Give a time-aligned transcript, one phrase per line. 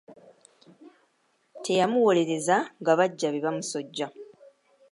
[1.63, 4.07] Teyamuwolereza nga baggya be bamusojja.